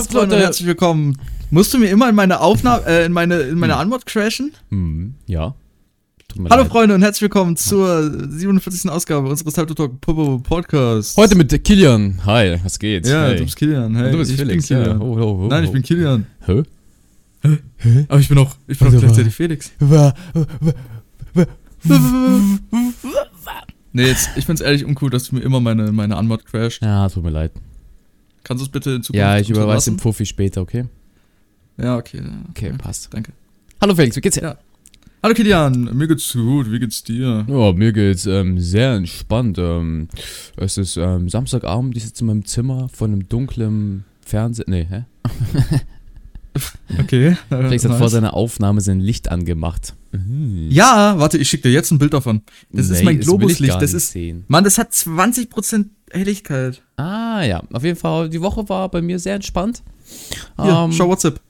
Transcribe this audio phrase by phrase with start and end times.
[0.00, 0.38] Passt, Leute.
[0.38, 1.18] Herzlich willkommen.
[1.50, 3.80] Musst du mir immer in meine Aufnahme, äh, in meine, in meine hm.
[3.80, 4.52] Antwort crashen?
[4.70, 5.54] Hm, ja.
[6.48, 6.70] Hallo leid.
[6.70, 8.90] Freunde und herzlich willkommen zur 47.
[8.90, 11.18] Ausgabe unseres Type Talk Podcast.
[11.18, 12.18] Heute mit Kilian.
[12.24, 13.06] Hi, was geht?
[13.06, 13.36] Ja, hey.
[13.36, 13.94] du bist Kilian.
[13.94, 14.68] Hey, du bist ich Felix.
[14.68, 15.00] Bin Kilian.
[15.00, 15.06] Ja.
[15.06, 16.24] Oh, oh, oh, Nein, ich bin Kilian.
[16.46, 16.62] Hä?
[17.42, 18.06] Hä?
[18.08, 19.70] Aber ich bin auch, ich bin auch gleichzeitig Felix.
[23.92, 26.80] nee, jetzt, ich find's ehrlich uncool, dass du mir immer meine, meine Anmod crasht.
[26.80, 27.52] Ja, tut mir leid.
[28.44, 30.86] Kannst du es bitte in Zukunft Ja, ich überweise den Puffi später, okay?
[31.76, 32.22] Ja, okay.
[32.50, 33.12] Okay, passt.
[33.12, 33.32] Danke.
[33.80, 34.42] Hallo Felix, wie geht's dir?
[34.42, 34.58] Ja.
[35.22, 37.44] Hallo Kilian, mir geht's gut, wie geht's dir?
[37.46, 39.58] Ja, mir geht's ähm, sehr entspannt.
[39.58, 40.08] Ähm,
[40.56, 44.64] es ist ähm, Samstagabend, ich sitze in meinem Zimmer vor einem dunklen Fernseher.
[44.68, 45.04] Nee, hä?
[46.98, 47.36] okay.
[47.48, 47.98] Felix hat nice.
[47.98, 49.94] vor seiner Aufnahme sein Licht angemacht.
[50.12, 50.68] Mhm.
[50.70, 52.40] Ja, warte, ich schicke dir jetzt ein Bild davon.
[52.72, 53.80] Das nee, ist mein Globuslicht.
[53.80, 54.12] Das ist.
[54.12, 54.44] Sehen.
[54.48, 56.82] Mann, das hat 20% Helligkeit.
[56.96, 58.28] Ah ja, auf jeden Fall.
[58.28, 59.82] Die Woche war bei mir sehr entspannt.
[60.58, 61.40] Ja, ähm, schau WhatsApp.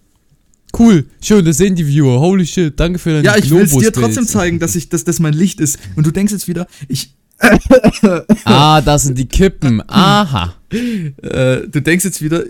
[0.78, 2.20] Cool, schön, das sehen die Viewer.
[2.20, 5.04] Holy shit, danke für dein Ja, ich will es dir trotzdem zeigen, dass, ich, dass
[5.04, 5.78] das mein Licht ist.
[5.96, 7.16] Und du denkst jetzt wieder, ich.
[8.44, 9.82] ah, das sind die Kippen.
[9.88, 10.54] Aha.
[10.70, 12.44] Äh, du denkst jetzt wieder,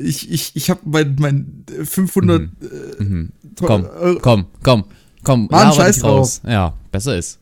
[0.00, 2.42] ich, ich, ich habe mein, mein 500.
[2.42, 2.48] Mhm.
[2.60, 3.32] Äh, mhm.
[3.56, 3.86] Komm,
[4.22, 4.84] komm, komm,
[5.24, 5.48] komm.
[5.50, 6.40] Mann, scheiß drauf.
[6.46, 7.40] Ja, besser ist.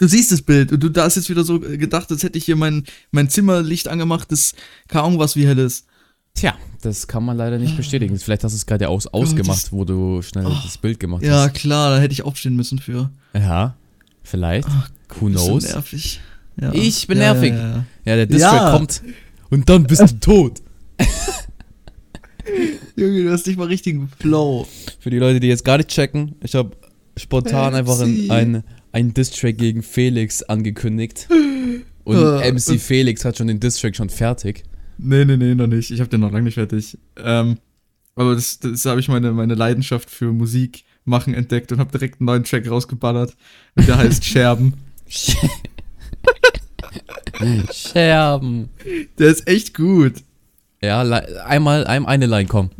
[0.00, 2.46] Du siehst das Bild und du da hast jetzt wieder so gedacht, als hätte ich
[2.46, 4.54] hier mein, mein Zimmerlicht angemacht, das
[4.88, 5.84] keine Ahnung was wie hell ist.
[6.32, 8.18] Tja, das kann man leider nicht bestätigen.
[8.18, 11.22] Vielleicht hast du es gerade aus, ausgemacht, oh, wo du schnell oh, das Bild gemacht
[11.22, 11.42] ja, hast.
[11.42, 13.10] Ja, klar, da hätte ich aufstehen müssen für.
[13.34, 13.76] Ja,
[14.22, 14.68] vielleicht.
[14.70, 15.64] Ach, Who knows?
[15.64, 16.20] Nervig.
[16.58, 16.72] Ja.
[16.72, 17.52] Ich bin ja, nervig.
[18.06, 19.02] Ja, der Distrack kommt
[19.50, 20.62] und dann bist du tot.
[22.96, 24.66] Junge, du hast nicht mal richtigen Flow.
[24.98, 26.70] Für die Leute, die jetzt gar nicht checken, ich habe
[27.18, 31.28] spontan einfach ein, ein, ein Distrack gegen Felix angekündigt.
[32.04, 34.64] Und uh, MC Felix hat schon den Distrack schon fertig.
[34.98, 35.90] Nee, nee, nee, noch nicht.
[35.90, 36.98] Ich habe den noch lange nicht fertig.
[37.16, 37.58] Ähm,
[38.14, 42.20] aber das, das habe ich meine, meine Leidenschaft für Musik machen entdeckt und habe direkt
[42.20, 43.34] einen neuen Track rausgeballert.
[43.76, 44.74] Und der heißt Scherben.
[47.72, 48.70] Scherben.
[49.18, 50.14] Der ist echt gut.
[50.82, 52.70] Ja, einmal, eine Line, komm.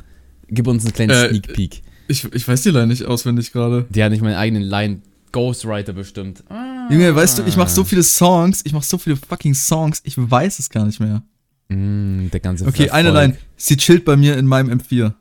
[0.49, 1.83] Gib uns einen kleinen äh, Sneak Peek.
[2.09, 3.87] Ich, ich weiß die Line nicht auswendig gerade.
[3.91, 5.01] Die hat nicht meinen eigenen Line
[5.33, 6.43] Ghostwriter bestimmt.
[6.49, 6.89] Ah.
[6.91, 10.15] Junge, weißt du, ich mach so viele Songs, ich mach so viele fucking Songs, ich
[10.17, 11.23] weiß es gar nicht mehr.
[11.69, 12.95] Mm, der ganze Okay, Verfolg.
[12.95, 13.37] eine Line.
[13.57, 15.13] Sie chillt bei mir in meinem M4.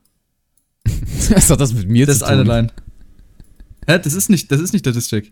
[1.33, 2.37] Was hat das mit mir das zu tun?
[2.37, 2.71] Das ist eine Line.
[3.87, 5.31] Hä, das ist nicht, das ist nicht der District.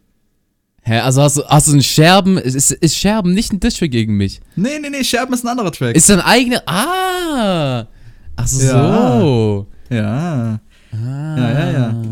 [0.83, 2.37] Hä, also hast du, hast du einen Scherben?
[2.37, 4.41] Ist, ist Scherben nicht ein District gegen mich?
[4.55, 5.95] Nee, nee, nee, Scherben ist ein anderer Track.
[5.95, 6.61] Ist ein eigener.
[6.65, 7.87] Ah!
[8.35, 9.67] Ach so.
[9.89, 9.97] Ja.
[9.97, 10.59] Ja.
[10.93, 11.37] Ah.
[11.37, 12.03] Ja, ja, ja.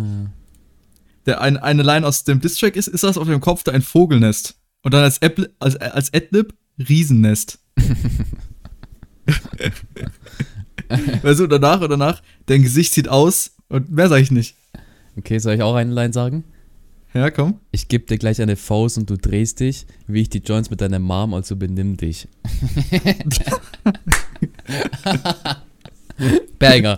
[1.26, 3.82] Der, ein, eine Line aus dem Distrack ist, ist das auf dem Kopf da ein
[3.82, 4.60] Vogelnest.
[4.84, 7.60] Und dann als, Apple, als, als Adlib Riesennest.
[11.24, 14.56] weißt du, danach und danach, dein Gesicht sieht aus und mehr sage ich nicht.
[15.18, 16.44] Okay, soll ich auch eine Line sagen?
[17.14, 17.62] Ja, komm.
[17.72, 20.82] Ich gebe dir gleich eine Faust und du drehst dich, wie ich die Joints mit
[20.82, 22.28] deiner Mom, also benimm dich.
[26.60, 26.98] Banger.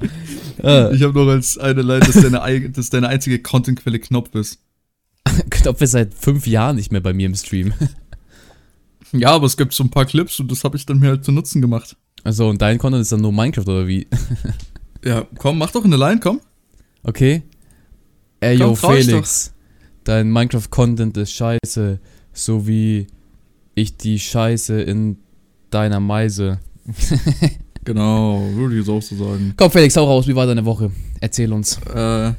[0.60, 4.60] Ich habe noch als eine Line, dass deine, dass deine einzige Contentquelle Knopf ist.
[5.50, 7.74] Knopf ist seit fünf Jahren nicht mehr bei mir im Stream.
[9.14, 11.24] Ja, aber es gibt so ein paar Clips und das habe ich dann mir halt
[11.24, 11.96] zu Nutzen gemacht.
[12.26, 14.06] Also und dein Content ist dann nur Minecraft oder wie?
[15.02, 16.42] ja, komm, mach doch eine Line, komm.
[17.04, 17.44] Okay.
[18.42, 19.54] Ey, komm, yo, Felix.
[20.04, 22.02] Dein Minecraft-Content ist scheiße.
[22.34, 23.08] So wie
[23.76, 25.20] ich die Scheiße in
[25.70, 26.60] deiner Meise.
[27.88, 29.54] Genau, würde ich jetzt auch so sagen.
[29.56, 30.28] Komm, Felix, hau raus.
[30.28, 30.92] Wie war deine Woche?
[31.20, 31.80] Erzähl uns.
[31.94, 32.34] Äh.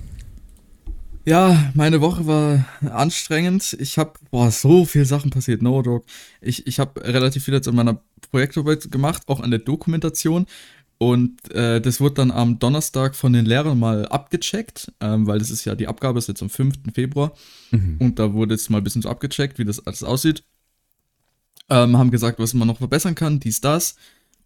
[1.24, 3.76] Ja, meine Woche war anstrengend.
[3.80, 6.04] Ich habe, boah, so viele Sachen passiert, no dog.
[6.40, 8.00] Ich, ich habe relativ viel jetzt an meiner
[8.30, 10.46] Projektarbeit gemacht, auch an der Dokumentation.
[10.98, 15.50] Und äh, das wurde dann am Donnerstag von den Lehrern mal abgecheckt, ähm, weil das
[15.50, 16.74] ist ja, die Abgabe ist jetzt am 5.
[16.94, 17.32] Februar.
[17.70, 17.96] Mhm.
[18.00, 20.42] Und da wurde jetzt mal ein bisschen so abgecheckt, wie das alles aussieht.
[21.70, 23.96] Ähm, haben gesagt, was man noch verbessern kann, dies, das.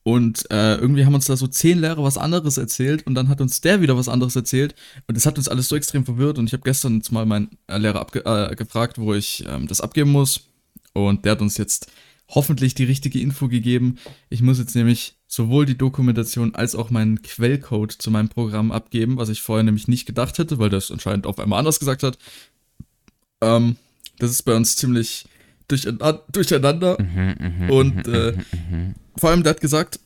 [0.04, 3.40] Und äh, irgendwie haben uns da so zehn Lehrer was anderes erzählt und dann hat
[3.40, 4.74] uns der wieder was anderes erzählt.
[5.06, 6.38] Und das hat uns alles so extrem verwirrt.
[6.38, 8.06] Und ich habe gestern jetzt mal meinen äh, Lehrer
[8.50, 10.48] äh, gefragt, wo ich ähm, das abgeben muss.
[10.92, 11.90] Und der hat uns jetzt
[12.28, 13.98] hoffentlich die richtige Info gegeben.
[14.28, 19.16] Ich muss jetzt nämlich sowohl die Dokumentation als auch meinen Quellcode zu meinem Programm abgeben,
[19.18, 22.18] was ich vorher nämlich nicht gedacht hätte, weil das anscheinend auf einmal anders gesagt hat.
[23.40, 23.76] Ähm,
[24.18, 25.26] das ist bei uns ziemlich
[26.32, 26.98] durcheinander.
[27.00, 28.32] Mhm, mhm, und mhm, äh,
[29.16, 30.00] vor allem, der hat gesagt,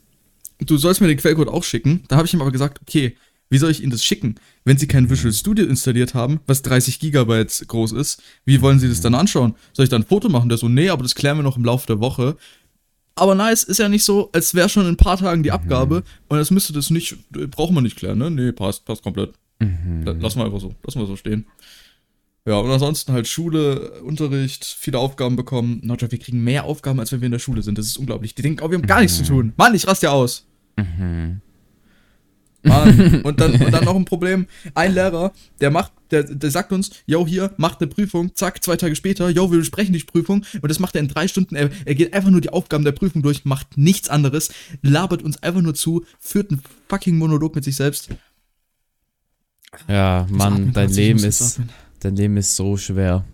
[0.59, 2.05] du sollst mir den Quellcode auch schicken.
[2.09, 3.17] Da habe ich ihm aber gesagt, okay,
[3.49, 4.37] wie soll ich Ihnen das schicken?
[4.65, 8.89] Wenn Sie kein Visual Studio installiert haben, was 30 Gigabyte groß ist, wie wollen Sie
[8.89, 9.55] das dann anschauen?
[9.73, 10.49] Soll ich dann ein Foto machen?
[10.49, 12.37] Der so, nee, aber das klären wir noch im Laufe der Woche.
[13.15, 15.97] aber nice, ist ja nicht so, als wäre schon in ein paar Tagen die Abgabe
[15.97, 16.03] mhm.
[16.29, 18.31] und das müsste das nicht, brauchen wir nicht klären, ne?
[18.31, 19.33] Nee, passt, passt komplett.
[19.61, 20.03] Mhm.
[20.21, 21.47] Lassen wir einfach so, lassen wir so stehen.
[22.47, 25.81] Ja, und ansonsten halt Schule, Unterricht, viele Aufgaben bekommen.
[25.83, 27.77] Notjob, wir kriegen mehr Aufgaben, als wenn wir in der Schule sind.
[27.77, 28.37] Das ist unglaublich.
[28.37, 29.27] Die denken, oh, wir haben gar nichts zu mhm.
[29.27, 29.53] tun.
[29.57, 30.47] Mann, ich raste ja aus.
[30.77, 31.41] Mhm.
[32.63, 33.21] Mann.
[33.25, 34.47] Und dann, und dann noch ein Problem.
[34.75, 38.77] Ein Lehrer, der macht, der, der sagt uns, yo, hier, macht eine Prüfung, zack, zwei
[38.77, 40.45] Tage später, yo, wir besprechen die Prüfung.
[40.61, 41.55] Und das macht er in drei Stunden.
[41.55, 44.51] Er, er geht einfach nur die Aufgaben der Prüfung durch, macht nichts anderes,
[44.83, 48.09] labert uns einfach nur zu, führt einen fucking Monolog mit sich selbst.
[49.89, 51.61] Ja, Mann, dein Leben ist.
[51.61, 51.86] Atmen.
[52.01, 53.25] Dein Leben ist so schwer.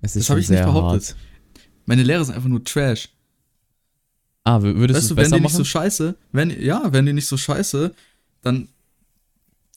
[0.00, 1.08] Es ist das habe ich nicht behauptet.
[1.08, 1.16] Hart.
[1.86, 3.08] Meine Lehrer sind einfach nur Trash.
[4.44, 7.36] Ah, würdest weißt du, wenn die nicht so scheiße, wenn, ja, wenn die nicht so
[7.36, 7.94] scheiße,
[8.42, 8.68] dann,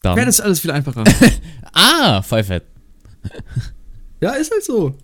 [0.01, 0.15] dann.
[0.15, 1.03] wäre das alles viel einfacher.
[1.73, 2.63] ah, Pfeifett.
[4.21, 4.97] ja, ist halt so.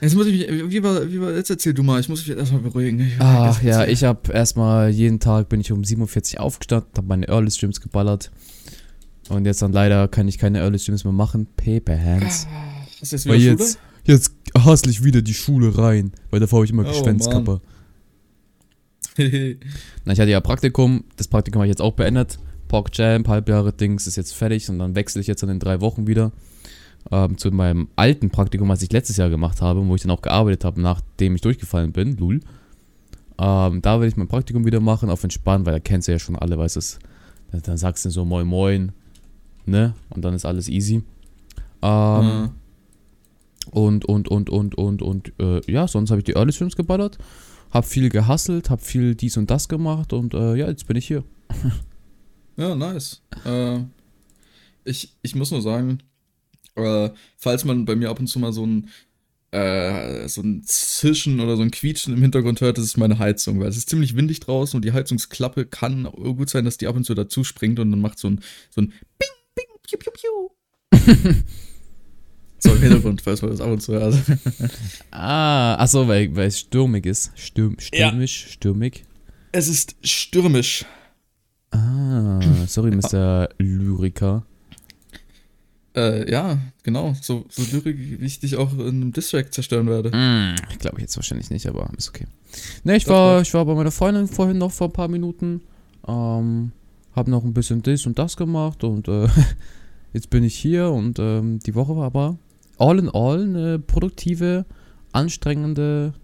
[0.00, 2.36] Jetzt muss ich mich, wie war, wie war, jetzt erzähl du mal, ich muss mich
[2.36, 3.12] erstmal beruhigen.
[3.18, 7.50] Ach ja, ich habe erstmal jeden Tag bin ich um 47 aufgestanden, habe meine Early
[7.50, 8.32] Streams geballert.
[9.32, 11.46] Und jetzt dann leider kann ich keine Early Streams mehr machen.
[11.56, 12.46] Paper Hands.
[13.00, 16.66] Ist jetzt wieder weil jetzt, jetzt hassle ich wieder die Schule rein, weil davor habe
[16.66, 17.60] ich immer oh, Geschwänzkapper.
[19.18, 22.38] Na, ich hatte ja Praktikum, das Praktikum habe ich jetzt auch beendet.
[22.68, 25.80] Pork Jam, Halbjahre Dings ist jetzt fertig und dann wechsle ich jetzt in den drei
[25.80, 26.32] Wochen wieder
[27.10, 30.22] ähm, zu meinem alten Praktikum, was ich letztes Jahr gemacht habe, wo ich dann auch
[30.22, 32.40] gearbeitet habe, nachdem ich durchgefallen bin, lul.
[33.38, 36.18] Ähm, da werde ich mein Praktikum wieder machen, auf entspannen, weil da kennst du ja
[36.18, 38.92] schon alle, weißt du, dann sagst du so moin moin,
[39.66, 39.94] ne?
[40.10, 41.02] Und dann ist alles easy.
[41.82, 42.50] Ähm, mhm.
[43.70, 47.18] Und, und, und, und, und, und, äh, ja, sonst habe ich die Early Streams geballert,
[47.70, 51.06] hab viel gehustelt, hab viel dies und das gemacht und äh, ja, jetzt bin ich
[51.06, 51.24] hier.
[52.56, 53.22] ja, nice.
[53.44, 53.80] Äh,
[54.84, 55.98] ich, ich muss nur sagen,
[56.74, 58.88] äh, falls man bei mir ab und zu mal so ein
[59.52, 63.60] äh, so ein Zischen oder so ein Quietschen im Hintergrund hört, das ist meine Heizung,
[63.60, 66.96] weil es ist ziemlich windig draußen und die Heizungsklappe kann gut sein, dass die ab
[66.96, 69.28] und zu dazu springt und dann macht so ein, so ein Bing
[69.92, 70.50] Piu, piu, piu.
[72.58, 74.14] so im Hintergrund, falls man das ab und zu hört.
[75.10, 77.30] ah, achso, weil, weil es stürmig ist.
[77.34, 78.52] Stürm, stürmisch, ja.
[78.52, 79.04] stürmig.
[79.52, 80.86] Es ist stürmisch.
[81.72, 83.50] Ah, sorry, Mr.
[83.58, 84.46] Lyriker.
[85.94, 87.14] Äh, ja, genau.
[87.20, 90.08] So, so Lyrik, wie ich dich auch in einem Distrack zerstören werde.
[90.08, 92.26] Mm, Glaube ich jetzt wahrscheinlich nicht, aber ist okay.
[92.84, 95.60] Ne, ich war, ich war bei meiner Freundin vorhin noch vor ein paar Minuten.
[96.08, 96.72] Ähm,
[97.14, 99.28] hab noch ein bisschen das und das gemacht und äh,
[100.12, 102.38] jetzt bin ich hier und ähm, die Woche war aber
[102.78, 104.66] all in all eine produktive,
[105.12, 106.14] anstrengende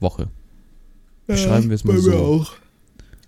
[0.00, 0.28] Woche.
[1.26, 2.14] Beschreiben ja, wir es mal so.
[2.14, 2.52] Auch.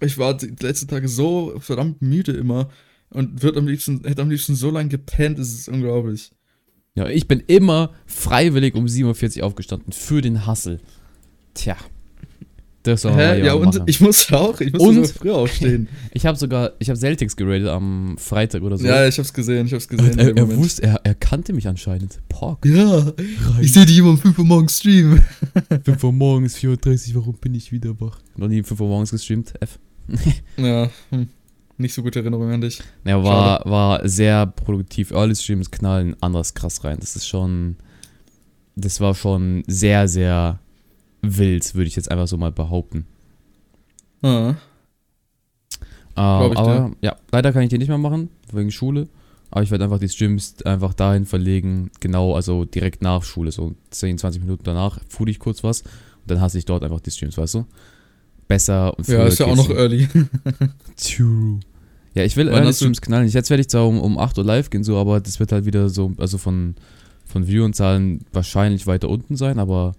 [0.00, 2.69] Ich war die letzten Tage so verdammt müde immer
[3.11, 6.31] und wird am liebsten, hätte am liebsten so lange gepennt, es ist unglaublich.
[6.94, 10.81] Ja, ich bin immer freiwillig um 47 aufgestanden für den Hassel.
[11.55, 11.76] Tja.
[12.88, 13.44] Das soll Hä?
[13.44, 13.82] Ja, und machen.
[13.85, 15.88] ich muss auch, ich muss und, früher aufstehen.
[16.12, 18.87] ich habe sogar, ich habe Celtics geradet am Freitag oder so.
[18.87, 20.19] Ja, ich hab's gesehen, ich hab's gesehen.
[20.19, 22.19] Er, er wusste, er, er kannte mich anscheinend.
[22.31, 22.64] Pork.
[22.64, 23.14] Ja, Rein.
[23.61, 25.23] ich sehe dich immer um 5 Uhr morgens streamen.
[25.85, 28.20] 5 Uhr morgens, 4.30 Uhr, warum bin ich wieder wach?
[28.37, 29.79] Noch nie um 5 Uhr morgens gestreamt, F.
[30.56, 31.29] ja, hm.
[31.76, 32.81] nicht so gute Erinnerung an dich.
[33.05, 35.11] Ja, war, war sehr produktiv.
[35.11, 36.96] Early Streams knallen anders krass rein.
[37.00, 37.76] Das ist schon,
[38.76, 40.58] das war schon sehr, sehr
[41.23, 43.06] wild, würde ich jetzt einfach so mal behaupten.
[44.23, 44.55] Ah.
[46.17, 49.09] Ähm, aber ja, leider kann ich die nicht mehr machen, wegen Schule.
[49.50, 53.75] Aber ich werde einfach die Streams einfach dahin verlegen, genau, also direkt nach Schule, so
[53.90, 55.90] 10, 20 Minuten danach, fuhr ich kurz was und
[56.26, 57.66] dann hasse ich dort einfach die Streams, weißt du?
[58.47, 60.09] Besser und Ja, ist ja auch noch early.
[60.97, 61.61] True.
[62.14, 63.28] Ja, ich will Early Streams knallen.
[63.28, 65.66] Jetzt werde ich zwar um, um 8 Uhr live gehen, so, aber das wird halt
[65.66, 66.75] wieder so, also von,
[67.25, 69.95] von View-Zahlen wahrscheinlich weiter unten sein, aber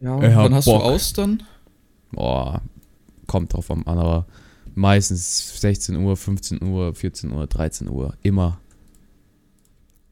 [0.00, 0.82] ja, ja wann hast Bock.
[0.82, 1.42] du aus dann?
[2.12, 2.62] Boah,
[3.26, 4.26] kommt drauf an, aber
[4.74, 8.60] meistens 16 Uhr, 15 Uhr, 14 Uhr, 13 Uhr, immer.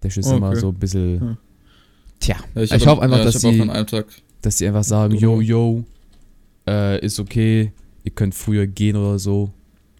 [0.02, 0.36] Der Schiss okay.
[0.36, 1.20] immer so ein bisschen.
[1.20, 1.36] Hm.
[2.20, 4.06] Tja, ja, ich, ich hoffe einfach, ja, dass, sie,
[4.42, 5.84] dass sie einfach sagen, yo, yo,
[6.66, 7.72] äh, ist okay,
[8.04, 9.52] ihr könnt früher gehen oder so.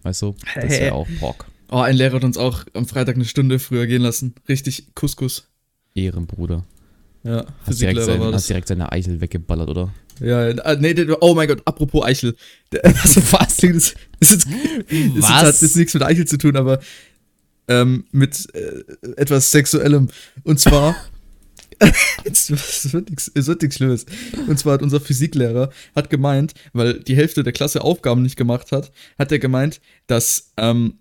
[0.03, 0.35] Weißt du?
[0.55, 1.45] Das ist ja auch Bock.
[1.71, 4.33] Oh, ein Lehrer hat uns auch am Freitag eine Stunde früher gehen lassen.
[4.47, 5.47] Richtig Couscous.
[5.93, 6.63] Ehrenbruder.
[7.23, 8.41] Ja, sein, war das.
[8.41, 9.93] hast direkt seine Eichel weggeballert, oder?
[10.21, 12.35] Ja, äh, nee, oh mein Gott, apropos Eichel.
[12.83, 13.57] Also, was?
[14.19, 14.47] Das, ist jetzt,
[15.15, 15.29] was?
[15.29, 16.79] Das hat jetzt nichts mit Eichel zu tun, aber
[17.67, 18.83] ähm, mit äh,
[19.15, 20.09] etwas Sexuellem.
[20.43, 20.95] Und zwar,
[22.23, 24.05] es wird nichts Schlimmes.
[24.47, 28.71] Und zwar hat unser Physiklehrer hat gemeint, weil die Hälfte der Klasse Aufgaben nicht gemacht
[28.71, 30.99] hat, hat er gemeint, dass ähm,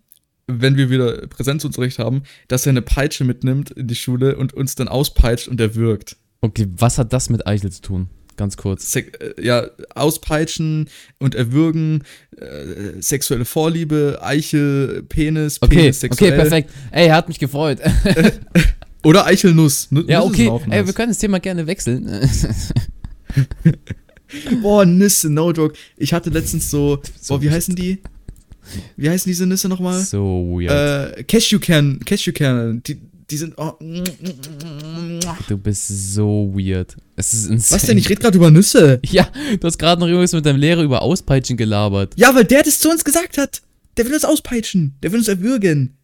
[0.48, 4.74] wenn wir wieder Präsenzunterricht haben, dass er eine Peitsche mitnimmt in die Schule und uns
[4.74, 6.16] dann auspeitscht und er wirkt.
[6.40, 8.08] Okay, was hat das mit Eichel zu tun?
[8.38, 8.92] ganz kurz.
[8.92, 10.88] Sek äh, ja, auspeitschen
[11.18, 12.04] und erwürgen,
[12.36, 16.30] äh, sexuelle Vorliebe, Eichel, Penis, Okay, Penis, sexuell.
[16.32, 16.70] okay, perfekt.
[16.92, 17.80] Ey, hat mich gefreut.
[19.04, 19.88] Oder Eichelnuss.
[19.90, 20.70] Nu- ja, Nüsse okay.
[20.70, 22.08] Ey, wir können das Thema gerne wechseln.
[24.62, 25.74] Boah, Nüsse, no joke.
[25.96, 27.98] Ich hatte letztens so, So boah, wie heißen die?
[28.96, 30.00] Wie heißen diese Nüsse nochmal?
[30.00, 31.18] so weird.
[31.18, 32.80] Äh, Cashewkern, Cashewkerne.
[32.86, 32.98] Die,
[33.30, 33.74] die sind, oh.
[35.48, 36.96] du bist so weird.
[37.16, 37.80] Es ist insane.
[37.80, 37.98] Was denn?
[37.98, 39.00] Ich rede gerade über Nüsse.
[39.06, 39.28] Ja,
[39.60, 42.14] du hast gerade noch irgendwas mit deinem Lehrer über Auspeitschen gelabert.
[42.16, 43.62] Ja, weil der das zu uns gesagt hat.
[43.96, 44.94] Der will uns auspeitschen.
[45.02, 45.96] Der will uns erwürgen.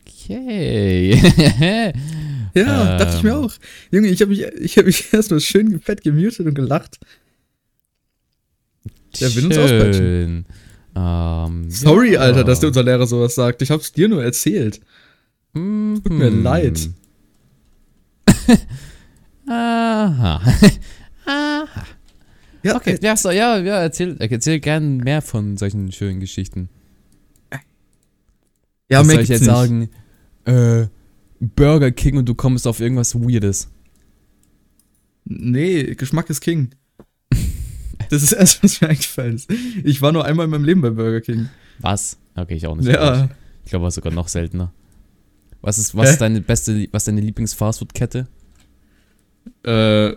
[0.00, 1.92] Okay.
[2.56, 3.36] Ja, dachte ich mir Ähm.
[3.36, 3.52] auch.
[3.90, 6.98] Junge, ich habe mich, ich hab mich erstmal schön fett gemutet und gelacht.
[9.20, 10.46] Der will uns auspeitschen.
[10.98, 12.20] Ähm, Sorry, ja.
[12.20, 13.60] Alter, dass dir unser Lehrer sowas sagt.
[13.60, 14.80] Ich hab's dir nur erzählt.
[15.52, 16.00] Mhm.
[16.02, 16.88] Tut mir leid.
[19.48, 20.40] Aha.
[21.26, 21.86] Aha.
[22.62, 26.68] Ja, Okay, ja, so, ja, ja, erzähl, erzähl gern mehr von solchen schönen Geschichten.
[28.90, 29.50] ja, Was soll ich jetzt nicht.
[29.50, 29.88] sagen?
[30.46, 30.86] Äh,
[31.38, 33.68] Burger King und du kommst auf irgendwas Weirdes.
[35.24, 36.70] Nee, Geschmack ist King.
[38.10, 39.50] Das ist erst, was mir eingefallen ist.
[39.84, 41.48] Ich war nur einmal in meinem Leben bei Burger King.
[41.78, 42.18] Was?
[42.34, 42.88] Okay, ich auch nicht.
[42.88, 43.28] Ja.
[43.64, 44.72] Ich, glaube, war sogar noch seltener.
[45.60, 46.12] Was ist, was Hä?
[46.12, 48.28] ist deine beste, was ist deine Lieblings-Fastfood-Kette?
[49.64, 50.12] Äh.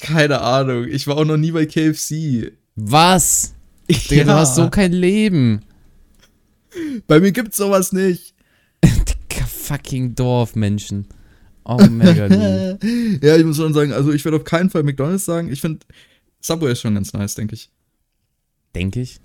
[0.00, 0.86] Keine Ahnung.
[0.88, 2.52] Ich war auch noch nie bei KFC.
[2.76, 3.54] Was?
[3.90, 5.62] Digga, du hast so kein Leben.
[7.06, 8.34] Bei mir gibt's sowas nicht.
[8.84, 11.06] Dicker fucking Dorfmenschen.
[11.64, 12.26] Oh, mega
[13.22, 15.52] ja, ich muss schon sagen, also ich werde auf keinen Fall McDonalds sagen.
[15.52, 15.86] Ich finde,
[16.42, 17.70] Subway ist schon ganz nice, denke ich.
[18.74, 19.20] Denke ich.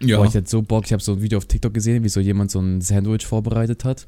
[0.00, 0.16] Ja.
[0.16, 2.20] Boah, ich hätte so Bock, ich habe so ein Video auf TikTok gesehen, wie so
[2.20, 4.06] jemand so ein Sandwich vorbereitet hat.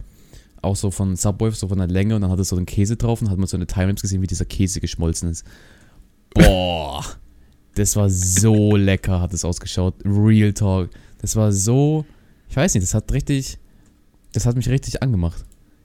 [0.60, 2.96] Auch so von Subway, so von der Länge und dann hat es so einen Käse
[2.96, 5.44] drauf und hat man so eine Timelapse gesehen, wie dieser Käse geschmolzen ist.
[6.30, 7.04] Boah,
[7.74, 9.94] das war so lecker, hat es ausgeschaut.
[10.04, 10.90] Real Talk.
[11.18, 12.04] Das war so,
[12.48, 13.58] ich weiß nicht, das hat richtig,
[14.32, 15.44] das hat mich richtig angemacht.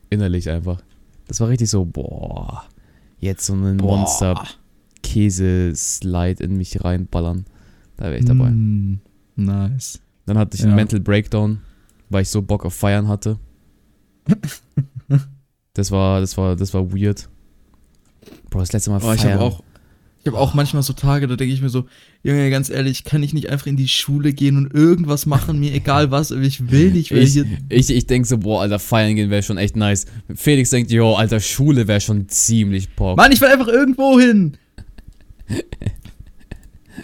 [0.10, 0.82] Innerlich einfach.
[1.28, 2.66] Das war richtig so, boah,
[3.20, 3.98] jetzt so einen Boah.
[3.98, 4.48] Monster
[5.04, 7.46] Käse-Slide in mich reinballern.
[7.98, 8.50] Da wäre ich dabei.
[8.50, 9.00] Mm,
[9.36, 10.00] nice.
[10.26, 10.76] Dann hatte ich einen Ja.
[10.78, 11.60] Mental Breakdown,
[12.10, 13.38] weil ich so Bock auf Feiern hatte.
[15.76, 17.28] Das war, das war, das war weird.
[18.52, 19.40] Bro, das letzte Mal Oh, ich feiern.
[19.40, 19.64] habe auch,
[20.22, 21.86] ich habe auch manchmal so Tage, da denke ich mir so,
[22.22, 25.74] Junge, ganz ehrlich, kann ich nicht einfach in die Schule gehen und irgendwas machen, mir
[25.74, 29.16] egal was, aber ich will nicht, weil ich, ich, ich denk so, boah, Alter, feiern
[29.16, 30.06] gehen wäre schon echt nice.
[30.36, 33.18] Felix denkt, jo, Alter, Schule wäre schon ziemlich Bock.
[33.18, 34.58] Mann, ich will einfach irgendwo hin.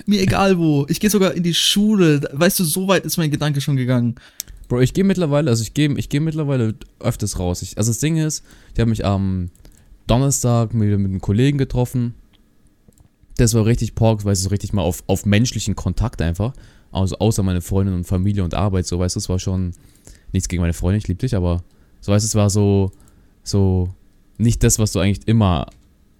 [0.05, 0.85] Mir egal wo.
[0.89, 2.21] Ich gehe sogar in die Schule.
[2.33, 4.15] Weißt du, so weit ist mein Gedanke schon gegangen.
[4.67, 7.61] Bro, ich gehe mittlerweile, also ich gehe ich geh mittlerweile öfters raus.
[7.61, 8.43] Ich, also das Ding ist,
[8.73, 9.49] ich habe mich am
[10.05, 12.13] Donnerstag mit, mit einem Kollegen getroffen.
[13.37, 16.53] Das war richtig Pork, weil es so richtig mal auf, auf menschlichen Kontakt einfach.
[16.91, 19.73] Also außer meine Freundin und Familie und Arbeit, so weißt du, es war schon
[20.31, 21.63] nichts gegen meine Freundin, ich liebe dich, aber
[22.01, 22.91] so weißt du, es war so,
[23.43, 23.89] so
[24.37, 25.67] nicht das, was du eigentlich immer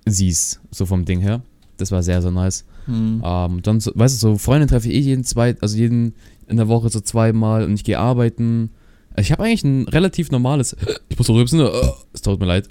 [0.06, 1.42] siehst, so vom Ding her.
[1.82, 2.66] Das war sehr, sehr nice.
[2.86, 3.22] Hm.
[3.24, 6.14] Ähm, dann, so, weißt du, so Freunde treffe ich eh jeden zwei, also jeden
[6.48, 8.72] in der Woche so zweimal und ich gehe arbeiten.
[9.18, 10.76] Ich habe eigentlich ein relativ normales.
[11.10, 11.70] Ich muss so rübsen, äh,
[12.14, 12.68] es tut mir leid.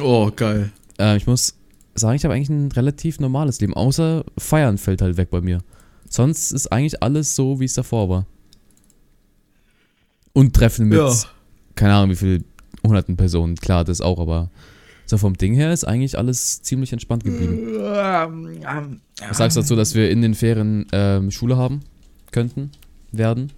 [0.00, 0.72] Oh, geil.
[0.98, 1.54] Äh, ich muss
[1.94, 5.58] sagen, ich habe eigentlich ein relativ normales Leben, außer Feiern fällt halt weg bei mir.
[6.08, 8.26] Sonst ist eigentlich alles so, wie es davor war.
[10.32, 11.12] Und Treffen mit, Ja.
[11.74, 12.44] keine Ahnung, wie viel
[12.84, 14.50] hunderten Personen, klar, das auch, aber
[15.10, 17.76] so vom Ding her ist eigentlich alles ziemlich entspannt geblieben.
[17.78, 21.80] Was sagst du dazu, dass wir in den Ferien ähm, Schule haben
[22.30, 22.70] könnten,
[23.12, 23.52] werden?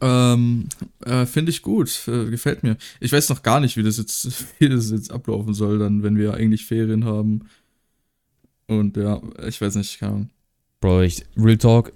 [0.00, 0.68] Ähm,
[1.04, 2.76] äh, finde ich gut, äh, gefällt mir.
[3.00, 6.16] Ich weiß noch gar nicht, wie das jetzt, wie das jetzt ablaufen soll, dann, wenn
[6.16, 7.46] wir eigentlich Ferien haben.
[8.66, 10.30] Und ja, ich weiß nicht, keine Ahnung.
[10.80, 11.92] Bro, ich, Real Talk,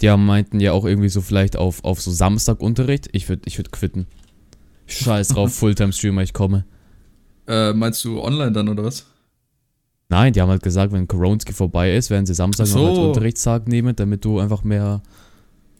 [0.00, 3.08] die haben meinten ja auch irgendwie so vielleicht auf, auf so Samstagunterricht.
[3.12, 4.06] Ich würde ich würd quitten.
[4.86, 6.64] Scheiß drauf, Fulltime-Streamer, ich komme.
[7.48, 9.06] Äh, meinst du online dann oder was?
[10.10, 12.96] Nein, die haben halt gesagt, wenn Koronski vorbei ist, werden sie Samstag Ach noch als
[12.96, 13.08] so.
[13.08, 15.02] Unterrichtstag nehmen, damit du einfach mehr,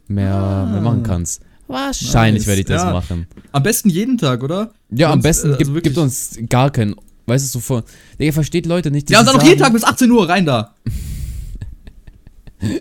[0.07, 0.67] mehr, Ah.
[0.67, 1.43] mehr machen kannst.
[1.67, 2.93] Wahrscheinlich Nice, werde ich das ja.
[2.93, 3.27] machen.
[3.53, 4.73] Am besten jeden Tag, oder?
[4.91, 6.95] Ja, am Sonst, besten äh, also gibt, gibt uns gar keinen,
[7.27, 7.83] weißt du, so von,
[8.19, 10.75] Digga, versteht Leute nicht, Ja, dann noch jeden Tag bis 18 Uhr rein da.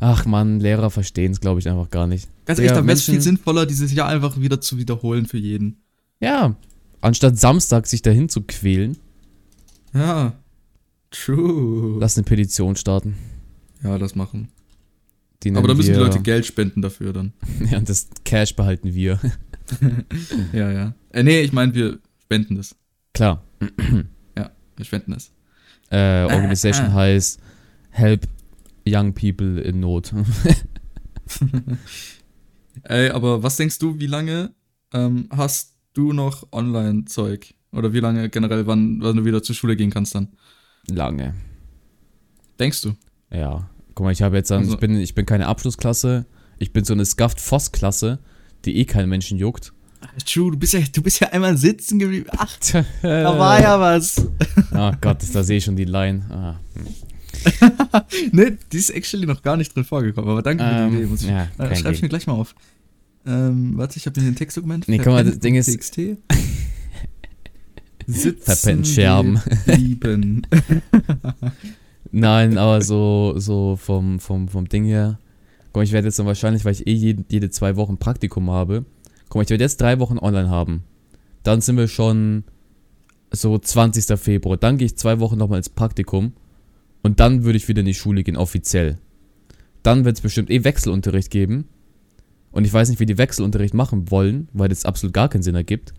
[0.00, 2.28] Ach man, Lehrer verstehen es, glaube ich, einfach gar nicht.
[2.44, 5.76] Ganz ehrlich, dann wäre es viel sinnvoller, dieses Jahr einfach wieder zu wiederholen für jeden.
[6.20, 6.56] Ja,
[7.02, 8.96] anstatt Samstag sich dahin zu quälen,
[9.92, 10.32] Ja.
[11.10, 11.98] True.
[12.00, 13.16] lass eine Petition starten.
[13.82, 14.48] ja, das machen.
[15.54, 17.32] Aber da müssen die Leute Geld spenden dafür dann.
[17.70, 19.18] Ja, und das Cash behalten wir.
[20.52, 20.94] Ja, ja.
[21.10, 22.74] Äh, nee, ich meine, wir spenden das.
[23.14, 23.42] Klar.
[24.76, 25.30] Wir spenden es.
[25.90, 27.38] äh, Organisation heißt
[27.90, 28.26] Help
[28.86, 30.12] Young People in Not.
[32.84, 34.52] Ey, aber was denkst du, wie lange
[34.92, 37.54] ähm, hast du noch Online-Zeug?
[37.72, 40.28] Oder wie lange generell, wann, wann du wieder zur Schule gehen kannst dann?
[40.88, 41.34] Lange.
[42.58, 42.92] Denkst du?
[43.30, 43.68] Ja.
[43.94, 46.26] Guck mal, ich habe jetzt dann, Also- ich bin, ich bin keine Abschlussklasse.
[46.58, 48.18] Ich bin so eine Scuffed-Voss-Klasse,
[48.64, 49.72] die eh keinen Menschen juckt.
[50.26, 52.26] True, du bist ja, du bist ja einmal sitzen geblieben.
[52.36, 52.56] Ach,
[53.02, 54.16] da war ja was.
[54.72, 56.24] Ah Gott, da sehe ich schon die Line.
[56.30, 56.60] Ah.
[58.32, 61.06] ne, die ist actually noch gar nicht drin vorgekommen, aber danke für die Ähm, Idee.
[61.06, 62.54] Muss ich, ja, äh, schreib ich mir gleich mal auf.
[63.26, 64.88] Ähm, warte, ich habe hier ein Textdokument.
[64.88, 65.96] Nee, guck mal, das Ding ist- TXT.
[68.06, 69.40] Sitzen Verpennt Scherben.
[69.64, 70.42] geblieben.
[72.10, 75.18] Nein, aber so, so vom, vom, vom Ding her.
[75.66, 78.50] Guck mal, ich werde jetzt dann wahrscheinlich, weil ich eh jede, jede zwei Wochen Praktikum
[78.50, 78.84] habe.
[79.28, 80.82] Guck mal, ich werde jetzt drei Wochen online haben.
[81.44, 82.44] Dann sind wir schon
[83.30, 84.18] so 20.
[84.18, 84.56] Februar.
[84.56, 86.32] Dann gehe ich zwei Wochen nochmal ins Praktikum.
[87.02, 88.98] Und dann würde ich wieder in die Schule gehen, offiziell.
[89.82, 91.66] Dann wird es bestimmt eh Wechselunterricht geben.
[92.52, 95.54] Und ich weiß nicht, wie die Wechselunterricht machen wollen, weil das absolut gar keinen Sinn
[95.54, 95.92] ergibt.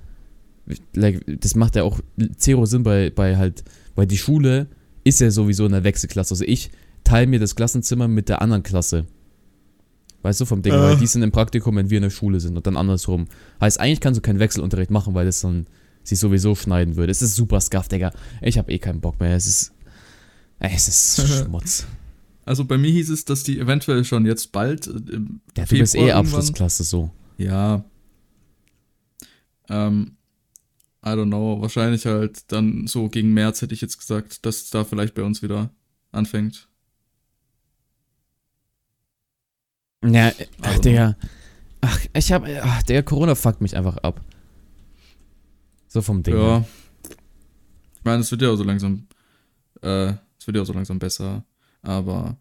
[0.94, 2.00] Das macht ja auch
[2.38, 3.64] zero Sinn bei, bei halt,
[3.96, 4.68] weil die Schule
[5.04, 6.34] ist ja sowieso in der Wechselklasse.
[6.34, 6.72] Also ich
[7.04, 9.06] teile mir das Klassenzimmer mit der anderen Klasse.
[10.22, 10.78] Weißt du, vom Ding, Äh.
[10.80, 13.26] weil die sind im Praktikum, wenn wir in der Schule sind und dann andersrum.
[13.60, 15.68] Heißt, eigentlich kannst du keinen Wechselunterricht machen, weil das dann
[16.04, 17.12] sich sowieso schneiden würde.
[17.12, 18.12] Es ist super scuff, Digga.
[18.42, 19.36] Ich habe eh keinen Bock mehr.
[19.36, 19.74] Es ist.
[20.60, 21.86] Es ist Schmutz.
[22.46, 24.88] Also bei mir hieß es, dass die eventuell schon jetzt bald.
[24.88, 27.10] äh, Im Ja, du bist eh Abschlussklasse so.
[27.38, 27.84] Ja.
[29.70, 30.18] Ähm,
[31.06, 31.62] I don't know.
[31.62, 35.42] Wahrscheinlich halt dann so gegen März hätte ich jetzt gesagt, dass da vielleicht bei uns
[35.42, 35.70] wieder
[36.12, 36.68] anfängt.
[40.06, 40.32] Ja,
[40.62, 41.16] ach, Also- Digga.
[41.82, 42.46] Ach, ich hab.
[42.62, 44.22] Ach, der Corona fuckt mich einfach ab.
[45.88, 46.36] So vom Ding.
[46.36, 46.42] Ja.
[46.60, 46.66] her.
[47.96, 49.08] Ich meine, es wird ja auch so langsam,
[49.82, 51.46] äh, es wird ja auch so langsam besser,
[51.84, 52.38] aber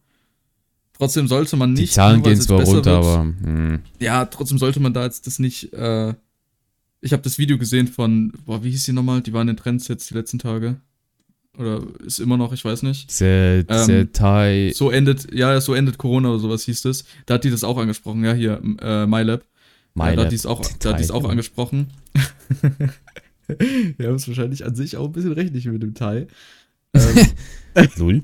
[0.95, 1.93] trotzdem sollte man Die nicht.
[1.93, 3.23] Zahlen nur weil gehen zwar runter, wird- aber.
[3.23, 3.81] Hm.
[4.01, 6.15] Ja, trotzdem sollte man da jetzt das nicht, äh,
[7.01, 9.21] ich habe das Video gesehen von, boah, wie hieß die nochmal?
[9.21, 10.77] Die waren in den Trends jetzt die letzten Tage.
[11.59, 13.11] Oder ist immer noch, ich weiß nicht.
[13.11, 14.73] Diese Ähm, Thai.
[14.75, 17.05] So endet, ja, so endet Corona oder sowas hieß das.
[17.27, 19.43] Da hat die das auch angesprochen, ja, hier, äh, MyLab.
[19.95, 21.29] Ja, da hat die es auch, da hat die's auch Thai.
[21.31, 21.89] angesprochen.
[23.99, 26.29] Wir haben es wahrscheinlich an sich auch ein bisschen recht nicht mit dem Teil.
[26.95, 27.27] Ähm,
[27.97, 28.23] Lul.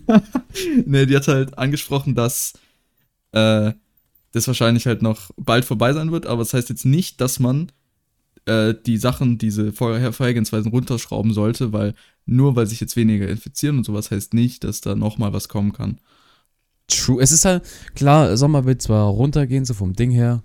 [0.87, 2.55] ne, die hat halt angesprochen, dass
[3.33, 3.73] äh,
[4.33, 7.73] das wahrscheinlich halt noch bald vorbei sein wird, aber das heißt jetzt nicht, dass man
[8.45, 11.95] äh, die Sachen, diese Vorher Vorhergehensweisen runterschrauben sollte, weil
[12.27, 15.73] nur weil sich jetzt weniger infizieren und sowas heißt nicht, dass da nochmal was kommen
[15.73, 16.01] kann.
[16.89, 17.23] True.
[17.23, 17.63] Es ist halt,
[17.95, 20.43] klar, Sommer wird zwar runtergehen, so vom Ding her.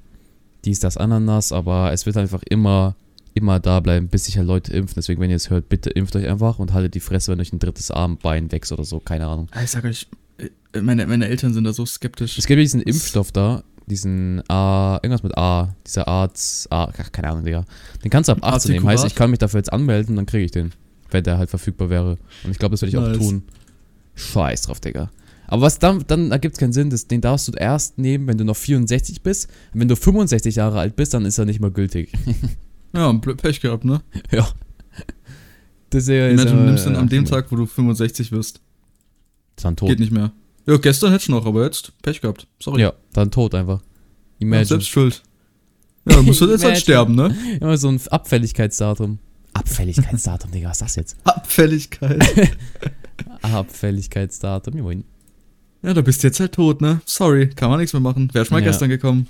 [0.66, 2.96] Dies, das, Ananas, aber es wird einfach immer,
[3.34, 4.96] immer da bleiben, bis sich halt Leute impfen.
[4.96, 7.54] Deswegen, wenn ihr es hört, bitte impft euch einfach und haltet die Fresse, wenn euch
[7.54, 9.00] ein drittes Armbein wächst oder so.
[9.00, 9.48] Keine Ahnung.
[9.64, 12.38] Ich sag euch, äh, meine, meine Eltern sind da so skeptisch.
[12.38, 17.12] Es gibt ja diesen Impfstoff da, diesen A, irgendwas mit A, dieser Arzt, A, ach,
[17.12, 17.66] keine Ahnung, Digga.
[18.04, 18.88] Den kannst du ab 18 nehmen.
[18.88, 20.72] Heißt, ich kann mich dafür jetzt anmelden, dann kriege ich den.
[21.10, 22.18] Wenn der halt verfügbar wäre.
[22.44, 23.18] Und ich glaube, das werde ich Nice.
[23.18, 23.44] auch tun.
[24.16, 25.12] Scheiß drauf, Digga.
[25.48, 28.38] Aber was dann, dann ergibt es keinen Sinn, das, den darfst du erst nehmen, wenn
[28.38, 29.48] du noch 64 bist.
[29.74, 32.14] Und wenn du 65 Jahre alt bist, dann ist er nicht mehr gültig.
[32.94, 34.02] Ja, Pech gehabt, ne?
[34.32, 34.48] ja.
[35.90, 36.28] Das ist ja.
[36.30, 37.30] ja- du nimmst ja, an dem ja.
[37.30, 38.62] Tag, wo du 65 wirst.
[39.58, 39.90] Dann tot.
[39.90, 40.32] Geht nicht mehr.
[40.66, 42.48] Ja, gestern hätte ich noch, aber jetzt Pech gehabt.
[42.60, 42.82] Sorry.
[42.82, 43.82] Ja, dann tot einfach.
[43.82, 43.86] Ja,
[44.40, 44.66] Imagine.
[44.66, 45.22] selbst schuld.
[46.10, 47.36] Ja, du musst du jetzt halt sterben, ne?
[47.62, 49.20] Immer so ein Abfälligkeitsdatum.
[49.54, 51.18] Abfälligkeitsdatum, Digga, was ist das jetzt?
[51.26, 52.24] Abfälligkeit.
[53.42, 55.04] Abfälligkeitsdatum, moin.
[55.84, 57.02] ja, du bist jetzt halt tot, ne?
[57.06, 58.34] Sorry, kann man nichts mehr machen.
[58.34, 58.68] Wär schon mal Ja.
[58.72, 59.28] gestern gekommen.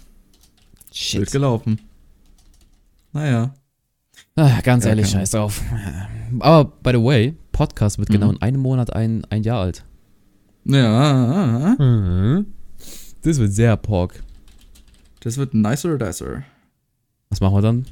[0.91, 1.31] Shit.
[1.31, 1.79] gelaufen.
[3.13, 3.53] Naja.
[4.35, 5.61] Ah, ganz Ja, ehrlich, scheiß drauf.
[6.39, 8.13] Aber, by the way, Podcast wird Mhm.
[8.13, 9.85] genau in einem Monat ein, ein Jahr alt.
[10.65, 11.75] Ja,
[13.21, 14.23] Das wird sehr pork.
[15.21, 16.43] das wird nicer dicer.
[17.29, 17.85] Was machen wir dann?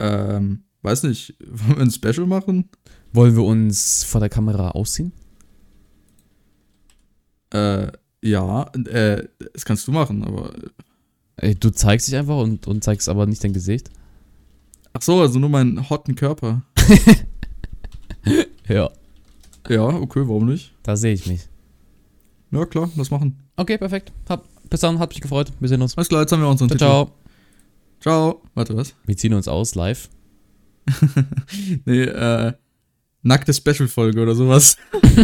[0.00, 2.68] Ähm, weiß nicht, wollen wir ein Special machen?
[3.12, 5.12] Wollen wir uns vor der Kamera ausziehen?
[7.52, 10.52] Äh, ja, äh, das kannst du machen, aber.
[11.36, 13.90] Ey, du zeigst dich einfach und, und zeigst aber nicht dein Gesicht.
[14.92, 16.62] Ach so, also nur meinen hotten Körper.
[18.68, 18.90] Ja.
[19.68, 20.74] Ja, okay, warum nicht?
[20.82, 21.42] Da sehe ich mich.
[22.50, 23.38] Ja, klar, lass machen.
[23.56, 24.12] Okay, perfekt.
[24.28, 25.52] Hab, bis dann, hat mich gefreut.
[25.60, 25.96] Wir sehen uns.
[25.96, 27.12] Alles klar, jetzt haben wir unseren Ciao, Titel.
[28.00, 28.32] ciao.
[28.32, 28.42] Ciao.
[28.54, 28.94] Warte, was?
[29.04, 30.08] Wir ziehen uns aus live.
[31.86, 32.52] Nee, äh,
[33.22, 34.76] nackte Special-Folge oder sowas.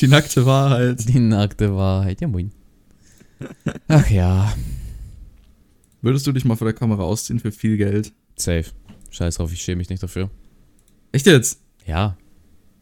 [0.00, 1.06] Die nackte Wahrheit.
[1.08, 2.20] Die nackte Wahrheit.
[2.20, 2.52] Ja, moin.
[3.88, 4.52] Ach ja.
[6.00, 8.12] Würdest du dich mal vor der Kamera ausziehen für viel Geld?
[8.36, 8.64] Safe.
[9.10, 10.30] Scheiß drauf, ich schäme mich nicht dafür.
[11.12, 11.60] Echt jetzt?
[11.86, 12.16] Ja.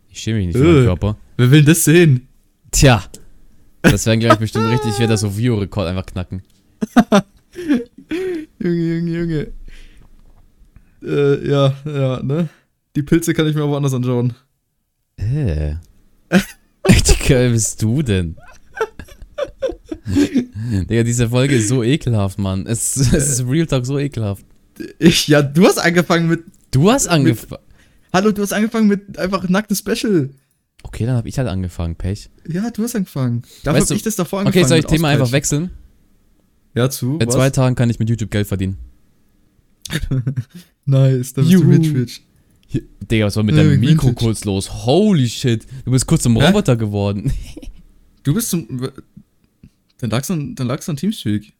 [0.09, 0.87] Ich schäme mich nicht für meinen Äh.
[0.87, 1.16] Körper.
[1.37, 2.29] Wer will das sehen?
[2.70, 3.05] Tja.
[3.83, 6.42] Das werden gleich bestimmt richtig, ich werde das so View-Rekord einfach knacken.
[8.59, 9.53] Junge, Junge, Junge.
[11.03, 12.49] Äh, ja, ja, ne?
[12.96, 14.35] Die Pilze kann ich mir auch woanders anschauen.
[15.16, 15.77] Äh.
[16.88, 18.37] Digga, wer bist du denn?
[20.89, 22.67] Digga, diese Folge ist so ekelhaft, Mann.
[22.67, 24.45] Es, es ist Real Talk so ekelhaft.
[24.99, 26.45] Ich, ja, du hast angefangen mit.
[26.71, 27.63] Du hast angefangen.
[28.13, 30.31] Hallo, du hast angefangen mit einfach nacktes Special.
[30.83, 32.31] Okay, dann habe ich halt angefangen, Pech.
[32.49, 33.43] Ja, du hast angefangen.
[33.63, 34.63] Dafür Weißt du- ich das davor angefangen.
[34.65, 35.43] Okay, soll ich Thema einfach Ausgleich.
[35.43, 35.71] wechseln?
[36.75, 37.19] Ja, zu.
[37.19, 37.35] In was?
[37.35, 38.79] zwei Tagen kann ich mit YouTube Geld verdienen.
[40.87, 41.65] Nice, da bist Juhu.
[41.65, 42.23] du rich, rich.
[42.67, 44.87] Hier, Digga, was war mit Ja, deinem Mikro kurz los?
[44.87, 45.67] Holy shit.
[45.85, 46.37] Du bist kurz zum?
[46.37, 47.33] Roboter geworden.
[48.23, 48.89] Du bist zum.
[50.01, 51.53] Dann lag's an, dann lag's an Teamspeak.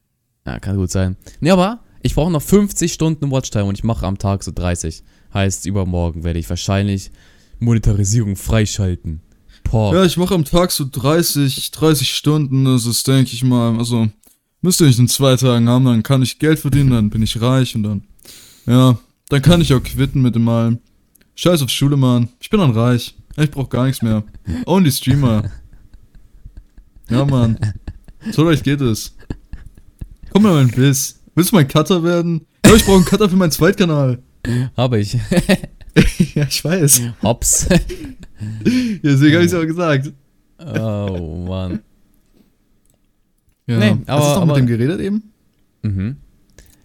[0.47, 1.17] Ja, kann gut sein.
[1.41, 5.03] Nee, aber ich brauche noch 50 Stunden Watchtime und ich mache am Tag so 30.
[5.33, 7.11] Heißt, übermorgen werde ich wahrscheinlich
[7.59, 9.21] Monetarisierung freischalten.
[9.65, 9.95] Boah.
[9.95, 12.65] Ja, ich mache am Tag so 30, 30 Stunden.
[12.65, 14.09] Das ist, denke ich mal, also.
[14.63, 17.75] Müsste ich in zwei Tagen haben, dann kann ich Geld verdienen, dann bin ich reich
[17.75, 18.03] und dann.
[18.67, 18.99] Ja,
[19.31, 20.81] dann kann ich auch quitten mit dem allem.
[21.35, 22.29] Scheiß auf Schule, Mann.
[22.41, 23.15] Ich bin dann reich.
[23.39, 24.23] Ich brauch gar nichts mehr.
[24.67, 25.51] Only Streamer.
[27.09, 27.59] Ja, Mann.
[28.33, 29.17] So leicht geht es.
[30.33, 31.21] Komm mal mein Biss.
[31.35, 32.47] Willst du mein Cutter werden?
[32.67, 34.19] Ja, ich brauche einen Cutter für meinen Zweitkanal.
[34.77, 35.15] Habe ich.
[36.35, 37.03] ja, ich weiß.
[37.23, 37.67] Hops.
[38.65, 40.13] Ja, deswegen habe ich es auch gesagt.
[40.59, 41.81] oh, Mann.
[43.67, 43.79] Ja.
[43.79, 45.23] Nee, Hast aber- du doch aber- mit dem geredet eben?
[45.83, 46.17] Mhm.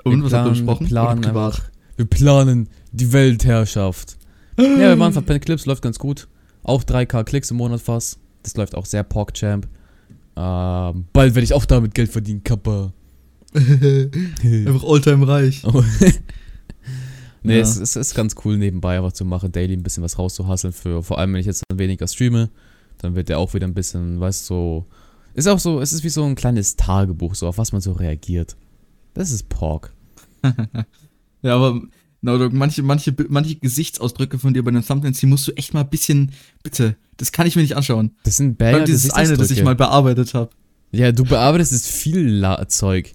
[0.04, 0.80] Und Wir was habt ihr planen- besprochen?
[0.82, 1.54] Wir planen, privat?
[1.56, 4.17] einfach, wir planen die Weltherrschaft.
[4.58, 6.28] ja, wir machen Verpennt Clips, läuft ganz gut.
[6.63, 8.19] Auch 3k Klicks im Monat fast.
[8.43, 9.67] Das läuft auch sehr PorkChamp.
[10.36, 12.93] Ähm, bald werde ich auch damit Geld verdienen, Kappa.
[13.54, 15.63] Einfach alltime reich.
[15.65, 15.82] Oh.
[17.43, 17.62] nee, Ja.
[17.62, 21.02] es, es ist ganz cool nebenbei einfach zu machen, daily ein bisschen was rauszuhasseln für,
[21.04, 22.50] vor allem wenn ich jetzt dann weniger streame,
[22.98, 24.86] dann wird der auch wieder ein bisschen, weißt du, so,
[25.36, 27.91] ist auch so, es ist wie so ein kleines Tagebuch, so auf was man so
[27.93, 28.56] reagiert.
[29.13, 29.93] Das ist Pork.
[31.41, 31.80] Ja, aber
[32.26, 35.74] no, Dog, manche, manche, manche Gesichtsausdrücke von dir bei den Thumbnails, die musst du echt
[35.74, 36.32] mal ein bisschen,
[36.64, 38.12] bitte, das kann ich mir nicht anschauen.
[38.24, 40.50] Das sind Vor Banger allem dieses eine, das ich mal bearbeitet habe.
[40.92, 43.14] Ja, du bearbeitest es viel La Zeug.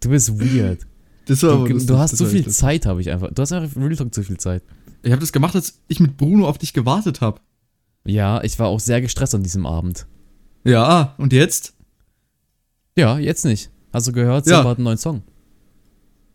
[0.00, 0.80] Du bist weird.
[1.26, 2.54] Das war Du, aber du hast das so viel lustig.
[2.54, 3.30] Zeit, habe ich einfach.
[3.32, 4.64] Du hast einfach Real Talk zu viel Zeit.
[5.04, 7.40] Ich habe das gemacht, als ich mit Bruno auf dich gewartet habe.
[8.04, 10.06] Ja, ich war auch sehr gestresst an diesem Abend.
[10.64, 11.74] Ja, und jetzt?
[12.96, 13.70] Ja, jetzt nicht.
[13.92, 14.46] Hast du gehört?
[14.46, 14.58] Ja.
[14.58, 15.22] Seba hat einen neuen Song.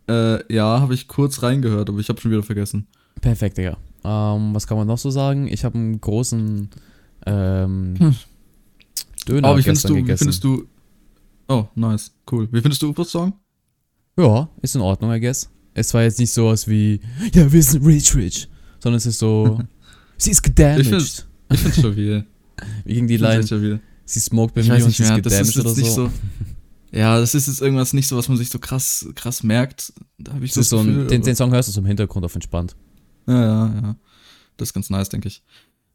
[0.08, 2.88] Äh, ja, habe ich kurz reingehört, aber ich habe schon wieder vergessen.
[3.22, 3.78] Perfekt, Digga.
[4.04, 5.48] Ähm, was kann man noch so sagen?
[5.48, 6.70] Ich habe einen großen
[7.26, 8.16] ähm, Hm.
[9.28, 10.20] Döner aber wie findest, du, wie gegessen.
[10.26, 10.68] findest du.
[11.48, 12.48] Oh, nice, cool.
[12.52, 13.34] Wie findest du Ufos Song?
[14.18, 15.50] Ja, ist in Ordnung, I guess.
[15.74, 17.00] Es war jetzt nicht sowas wie,
[17.34, 18.48] ja, wir sind rich, rich.
[18.80, 19.60] Sondern es ist so,
[20.18, 20.86] sie ist gedamaged.
[21.50, 22.26] Ich Ich find's stabil.
[22.86, 23.44] Wie ging die Line?
[24.06, 26.06] Sie smoked bei Ich mir und sie ist gedamaged oder nicht so.
[26.08, 26.12] so.
[26.92, 29.94] Ja, das ist jetzt irgendwas nicht so, was man sich so krass, krass merkt.
[30.18, 31.82] Da habe ich Das ist so ein, Gefühl, den, aber- den Song hörst du so
[31.82, 32.76] im Hintergrund auf entspannt.
[33.28, 33.96] Ja, ja, ja.
[34.58, 35.44] Das ist ganz nice, denke ich.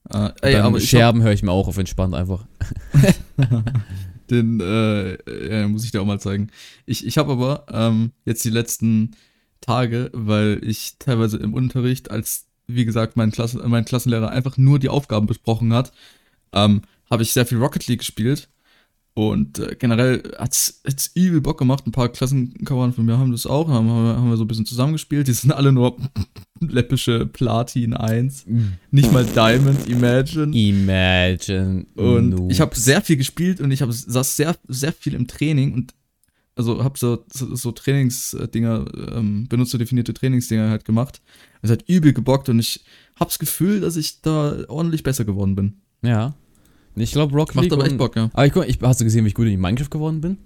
[0.09, 2.47] Äh, ey, aber Scherben höre ich mir auch auf entspannt einfach.
[4.31, 6.51] den äh, ja, muss ich dir auch mal zeigen.
[6.87, 9.13] Ich, ich habe aber ähm, jetzt die letzten
[9.61, 14.79] Tage, weil ich teilweise im Unterricht, als wie gesagt mein, Klassen, mein Klassenlehrer einfach nur
[14.79, 15.93] die Aufgaben besprochen hat,
[16.53, 18.49] ähm, habe ich sehr viel Rocket League gespielt.
[19.15, 21.85] Und äh, generell hat's, hat's übel Bock gemacht.
[21.87, 23.69] Ein paar Klassenkameraden von mir haben das auch.
[23.69, 25.27] Haben, haben, wir- so ein bisschen zusammengespielt.
[25.29, 25.97] Die sind alle nur
[26.61, 28.47] läppische Platin 1.
[28.91, 30.57] Nicht mal Diamond, Imagine.
[30.57, 31.87] Imagine.
[31.97, 32.55] Und Noobs.
[32.55, 35.95] ich habe sehr viel gespielt und ich habe saß sehr, sehr viel im Training und
[36.57, 38.85] also habe so, so, so Trainingsdinger,
[39.17, 41.21] ähm, benutzerdefinierte Trainingsdinger halt gemacht.
[41.63, 42.85] Es hat übel gebockt und ich
[43.19, 45.81] habe das Gefühl, dass ich da ordentlich besser geworden bin.
[46.03, 46.35] Ja.
[46.97, 47.73] Ich glaube Rocket Macht League.
[47.73, 48.31] aber echt Bock, ja.
[48.33, 50.39] Aber ich, guck, ich, hast du gesehen, wie ich gut in Minecraft geworden bin?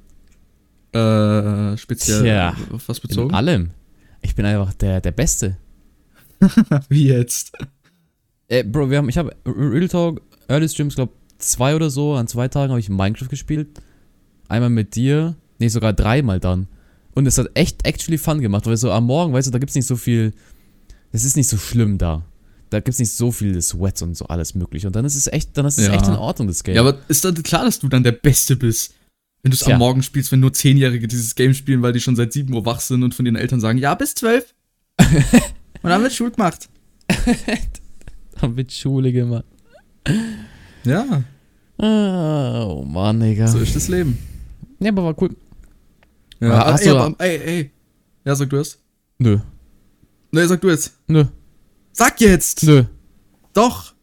[0.93, 3.35] Äh, speziell Tja, auf was In bezogen?
[3.35, 3.71] allem.
[4.23, 5.57] Ich bin einfach der, der Beste.
[6.89, 7.53] Wie jetzt?
[8.49, 12.27] Äh, Bro, wir haben, ich habe Real Talk, Early Streams, glaube zwei oder so, an
[12.27, 13.69] zwei Tagen habe ich Minecraft gespielt.
[14.49, 16.69] Einmal mit dir, nee, sogar dreimal dann.
[17.15, 19.75] Und es hat echt actually fun gemacht, weil so am Morgen, weißt du, da gibt's
[19.75, 20.33] nicht so viel,
[21.13, 22.25] es ist nicht so schlimm da.
[22.75, 24.89] Da gibt's nicht so viel Sweats und so alles mögliche.
[24.89, 25.95] Und dann ist es echt, dann ist es Ja.
[25.95, 26.75] echt in Ordnung, das Game.
[26.75, 28.95] Ja, aber ist dann klar, dass du dann der Beste bist?
[29.43, 32.17] Wenn du es am Morgen spielst, wenn nur Zehnjährige dieses Game spielen, weil die schon
[32.17, 34.55] seit 7 Uhr wach sind und von ihren Eltern sagen, ja, bis 12.
[34.99, 36.69] und dann wird Schul gemacht.
[38.41, 39.45] Dann wird Schule gemacht.
[40.85, 41.23] Ja,
[41.79, 43.47] Ah, oh Mann, Digga.
[43.49, 44.19] so ist das Leben.
[44.79, 45.31] Nee, aber war cool.
[46.41, 47.71] Ja, Aber ey, aber, ey, ey.
[48.25, 48.79] Ja, sag du es.
[49.19, 49.39] Nö.
[50.33, 50.95] Nee, sag du jetzt.
[51.07, 51.25] Nö.
[51.97, 52.65] Sag jetzt!
[52.65, 52.85] Nö.
[53.53, 53.95] Doch!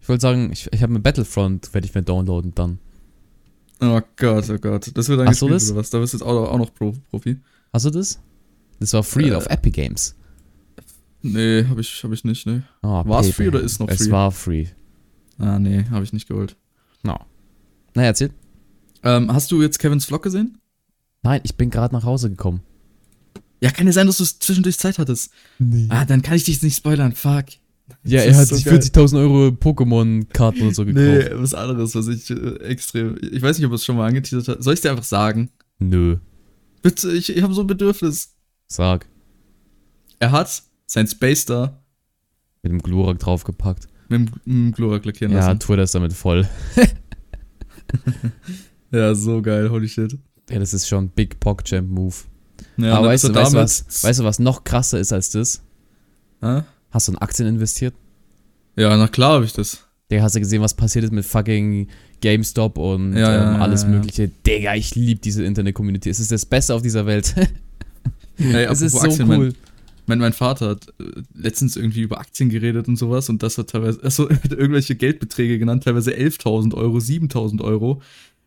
[0.00, 2.78] Ich wollte sagen, ich, ich habe mir Battlefront, werde ich mir downloaden dann.
[3.80, 4.90] Oh Gott, oh Gott.
[4.94, 5.70] Das wird dann Hast du gespielt das?
[5.70, 5.90] oder was?
[5.90, 7.38] Da bist du jetzt auch, auch noch Pro, Profi.
[7.72, 8.20] Hast du das?
[8.80, 9.34] Das war free Äh.
[9.34, 10.14] auf Epic Games.
[11.22, 12.62] Nee, hab ich, hab ich nicht, nee.
[12.82, 13.32] Oh, War's Paper.
[13.36, 14.10] free oder ist noch es free?
[14.10, 14.66] war free.
[15.38, 16.56] Ah, nee, hab ich nicht geholt.
[17.02, 17.16] No.
[17.94, 18.30] Na, erzähl.
[19.02, 20.58] Ähm, hast du jetzt Kevins Vlog gesehen?
[21.22, 22.60] Nein, ich bin gerade nach Hause gekommen.
[23.60, 25.30] Ja, kann ja sein, dass du zwischendurch Zeit hattest.
[25.58, 25.86] Nee.
[25.88, 27.12] Ah, dann kann ich dich nicht spoilern.
[27.12, 27.46] Fuck.
[28.04, 28.78] Ja, Das er hat so sich geil.
[28.78, 31.06] 40.000 Euro Pokémon-Karten oder so gekauft.
[31.06, 33.16] Nee, was anderes, was ich äh, extrem.
[33.32, 34.62] Ich weiß nicht, ob es schon mal angeteasert hat.
[34.62, 35.50] Soll ich dir einfach sagen?
[35.78, 36.18] Nö.
[36.82, 38.34] Bitte, ich, ich habe so ein Bedürfnis.
[38.68, 39.06] Sag.
[40.18, 41.82] Er hat sein Space Star
[42.62, 43.86] Mit dem Glurak draufgepackt.
[44.08, 45.60] mit dem, mit dem Glurak lackieren Ja, lassen.
[45.60, 46.46] Twitter ist damit voll.
[48.90, 50.16] Ja, so geil, holy shit.
[50.50, 52.14] Ja, das ist schon Big Champ Move.
[52.78, 55.60] Ja, Aber weißt du, weißt, du was, weißt du, was noch krasser ist als das?
[56.40, 56.62] Hä?
[56.90, 57.94] Hast du in Aktien investiert?
[58.76, 59.84] Ja, na klar habe ich das.
[60.10, 61.88] Digga, hast du gesehen, was passiert ist mit fucking
[62.20, 63.88] GameStop und Ja, ähm, ja, alles ja.
[63.88, 64.28] Mögliche?
[64.46, 66.08] Digga, ich liebe diese Internet-Community.
[66.08, 67.34] Es ist das Beste auf dieser Welt.
[68.40, 69.52] Hey, es ist so Aktien, mein- cool.
[70.06, 73.70] Mein, mein Vater hat äh, letztens irgendwie über Aktien geredet und sowas und das hat
[73.70, 78.00] teilweise, also hat irgendwelche Geldbeträge genannt, teilweise 11.000 Euro, 7.000 Euro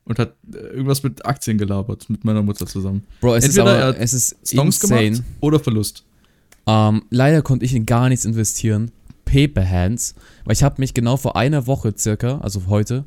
[0.06, 3.04] und hat äh, irgendwas mit Aktien gelabert, mit meiner Mutter zusammen.
[3.20, 5.12] Bro, es Entweder ist er aber, es ist Songs insane.
[5.12, 6.04] gemacht oder Verlust.
[6.68, 8.92] Ähm, leider konnte ich in gar nichts investieren.
[9.26, 10.16] Paper Hands.
[10.46, 13.06] Weil ich habe mich genau vor einer Woche circa, also heute,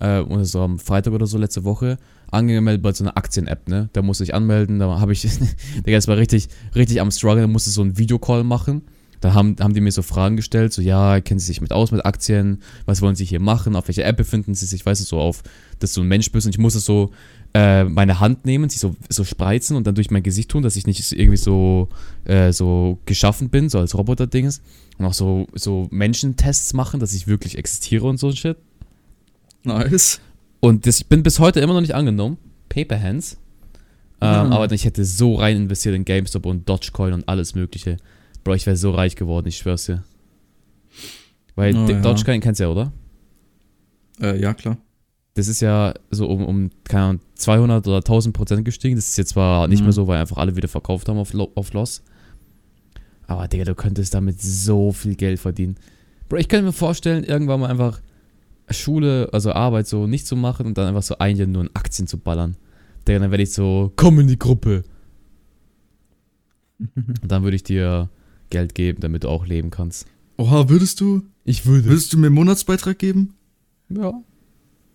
[0.00, 1.98] äh, oder so am Freitag oder so letzte Woche,
[2.30, 3.88] angemeldet bei so einer Aktien-App, ne?
[3.92, 5.22] Da musste ich anmelden, da habe ich,
[5.86, 8.82] Digga, das war richtig, richtig am Struggle, da musste ich so einen Videocall machen.
[9.20, 11.90] Da haben, haben die mir so Fragen gestellt, so, ja, kennen Sie sich mit aus
[11.90, 12.62] mit Aktien?
[12.84, 13.76] Was wollen Sie hier machen?
[13.76, 14.84] Auf welcher App befinden Sie sich?
[14.84, 15.42] Weißt du, so auf,
[15.78, 17.12] dass du ein Mensch bist und ich musste so
[17.54, 20.76] äh, meine Hand nehmen, sie so, so spreizen und dann durch mein Gesicht tun, dass
[20.76, 21.88] ich nicht irgendwie so,
[22.24, 24.60] äh, so geschaffen bin, so als Roboter-Dings.
[24.98, 28.58] Und auch so, so Menschentests machen, dass ich wirklich existiere und so ein Shit.
[29.64, 30.20] Nice.
[30.60, 32.36] Und das, ich bin bis heute immer noch nicht angenommen.
[32.68, 33.38] Paper Hands.
[34.20, 34.52] Ähm, Mhm.
[34.52, 37.98] Aber ich hätte so rein investiert in GameStop und Dogecoin und alles Mögliche.
[38.46, 40.04] Bro, ich wäre so reich geworden, ich schwör's dir.
[41.56, 42.00] Weil Oh, ja.
[42.00, 42.92] Dogecoin kennst du ja, oder?
[44.20, 44.76] Äh, ja, klar.
[45.34, 48.94] Das ist ja so um, um keine Ahnung, 200 oder 1000 Prozent gestiegen.
[48.94, 49.86] Das ist jetzt zwar nicht Mhm.
[49.86, 52.04] mehr so, weil einfach alle wieder verkauft haben auf, auf Loss.
[53.26, 55.74] Aber Digga, du könntest damit so viel Geld verdienen.
[56.28, 58.00] Bro, ich könnte mir vorstellen, irgendwann mal einfach
[58.70, 61.70] Schule, also Arbeit so nicht zu machen und dann einfach so ein Jahr nur in
[61.74, 62.56] Aktien zu ballern.
[63.08, 64.84] Digga, dann werde ich so, komm in die Gruppe.
[66.96, 68.08] Und dann würde ich dir
[68.50, 70.06] Geld geben, damit du auch leben kannst.
[70.38, 71.86] Oha, würdest du, Ich würde.
[71.88, 73.34] würdest du mir einen Monatsbeitrag geben?
[73.88, 74.12] Ja,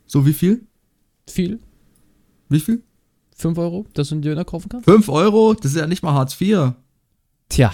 [0.06, 0.66] So wie viel?
[1.28, 1.60] viel.
[2.50, 2.84] Wie viel?
[3.38, 4.86] 5 Euro, dass du einen Döner kaufen kannst?
[4.86, 5.54] 5 Euro?
[5.54, 6.74] Das ist ja nicht mal Hartz IV.
[7.50, 7.74] Tja,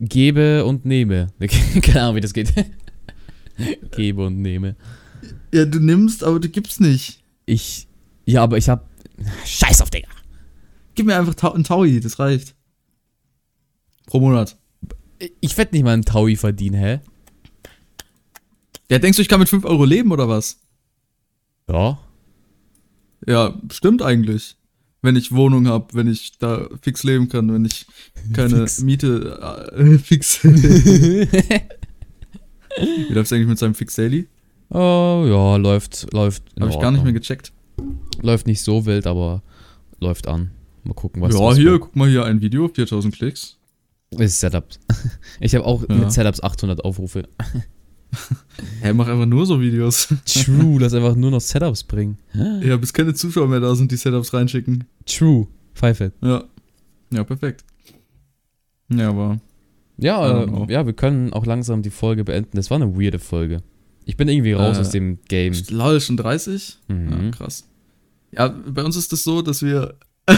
[0.00, 1.28] gebe und nehme.
[1.82, 2.52] Keine Ahnung, wie das geht.
[3.96, 4.76] gebe und nehme.
[5.52, 7.22] Ja, du nimmst, aber du gibst nicht.
[7.46, 7.86] Ich,
[8.26, 8.88] ja, aber ich hab,
[9.46, 10.08] scheiß auf, Digga.
[10.96, 12.54] Gib mir einfach ein Taui, das reicht.
[14.06, 14.58] Pro Monat.
[15.40, 17.00] Ich werd nicht mal einen Taui verdienen, hä?
[18.90, 20.58] Ja, denkst du, ich kann mit 5 Euro leben oder was?
[21.68, 21.98] Ja.
[23.26, 24.56] Ja, stimmt eigentlich.
[25.02, 27.86] Wenn ich Wohnung habe, wenn ich da fix leben kann, wenn ich
[28.32, 28.80] keine Fix.
[28.80, 30.42] Miete äh, fix.
[30.44, 31.28] Wie
[33.10, 34.28] läuft's eigentlich mit seinem Fix Daily?
[34.70, 36.42] Oh, ja, läuft, läuft.
[36.58, 37.52] Habe ich gar nicht mehr gecheckt.
[38.22, 39.42] Läuft nicht so wild, aber
[40.00, 40.50] läuft an.
[40.84, 43.56] Mal gucken, was ja, hier, guck mal hier ein Video, 4000 Klicks.
[44.10, 44.80] Ist Setups.
[45.40, 45.94] Ich habe auch Ja.
[45.96, 47.24] mit Setups 800 Aufrufe.
[48.82, 50.08] Hä, mach einfach nur so Videos.
[50.24, 52.18] True, lass einfach nur noch Setups bringen.
[52.32, 54.84] ja, bis keine Zuschauer mehr da sind, die Setups reinschicken.
[55.06, 55.46] True.
[55.74, 56.12] Pfeife.
[56.22, 56.44] Ja.
[57.10, 57.64] Ja, perfekt.
[58.88, 59.40] Ja, aber.
[59.96, 62.56] Ja, äh, ja, wir können auch langsam die Folge beenden.
[62.56, 63.62] Das war eine weirde Folge.
[64.04, 65.54] Ich bin irgendwie raus Äh, aus dem Game.
[65.70, 66.78] Lol, schon 30?
[66.88, 67.10] Mhm.
[67.10, 67.66] Ja, krass.
[68.32, 69.94] Ja, bei uns ist das so, dass wir.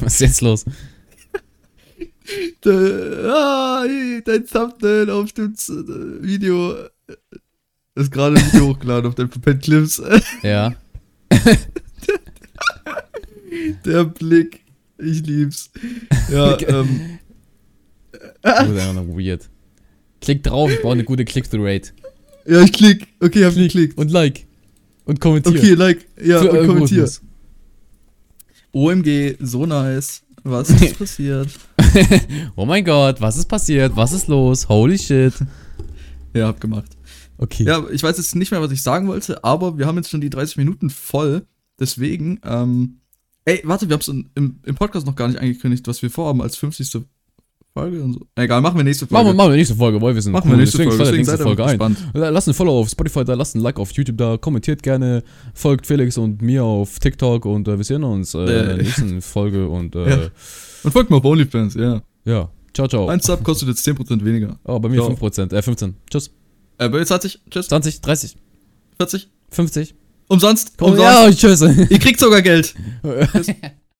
[0.00, 0.64] Was ist jetzt los?
[2.64, 3.84] De, ah,
[4.24, 6.74] dein Thumbnail auf dem Z äh, Video
[7.94, 10.02] ist gerade ein Video hochgeladen auf den Pet Clips.
[10.42, 10.74] Ja.
[13.84, 14.64] Der Blick.
[14.98, 15.70] Ich lieb's.
[16.30, 17.18] Ja, ähm,
[18.42, 19.48] Das ist einfach noch weird.
[20.20, 21.92] Klick drauf, ich brauche eine gute Click-Through-Rate.
[22.46, 23.08] ja, ich klick.
[23.20, 23.98] Okay, hab geklickt.
[23.98, 24.46] Und like.
[25.04, 25.52] Und kommentier.
[25.52, 26.06] Okay, like.
[26.22, 27.06] Ja, Für und kommentier.
[28.72, 30.22] OMG, so nice.
[30.42, 31.48] Was ist passiert?
[32.56, 33.92] Oh mein Gott, was ist passiert?
[33.96, 34.68] Was ist los?
[34.68, 35.32] Holy shit.
[36.34, 36.90] Ja, hab gemacht.
[37.38, 37.64] Okay.
[37.64, 40.20] Ja, ich weiß jetzt nicht mehr, was ich sagen wollte, aber wir haben jetzt schon
[40.20, 41.46] die 30 Minuten voll.
[41.80, 42.98] Deswegen, ähm,
[43.44, 46.40] ey, warte, wir haben es im, im Podcast noch gar nicht angekündigt, was wir vorhaben
[46.42, 47.02] als 50.
[47.76, 48.20] Folge und so.
[48.36, 49.30] Egal, machen wir nächste Machen Folge.
[49.30, 51.04] wir, machen wir nächste Folge, weil wir sind Machen wir cool, nächste deswegen Folge.
[51.10, 52.32] Deswegen nächste Folge ein.
[52.32, 55.84] Lasst ein Follow auf Spotify da, lasst ein Like auf YouTube da, kommentiert gerne, folgt
[55.88, 58.76] Felix und mir auf TikTok und äh, wir sehen uns äh, in der Äh.
[58.76, 60.28] nächsten Folge und äh, Ja.
[60.84, 62.02] Und folgt mir auf OnlyFans, ja.
[62.24, 62.50] ja.
[62.74, 63.08] Ciao, ciao.
[63.08, 64.58] Ein Sub kostet jetzt 10% weniger.
[64.64, 65.10] Oh, bei mir Ciao.
[65.10, 65.94] 5%, äh 15.
[66.10, 66.30] Tschüss.
[66.78, 68.36] Äh, bei 20, tschüss, 20, 30,
[68.98, 69.28] 40.
[69.50, 69.94] 50.
[70.28, 70.72] Umsonst.
[70.76, 71.42] Komm, Umsonst.
[71.42, 71.60] ja, tschüss.
[71.62, 72.74] Ihr kriegt sogar Geld.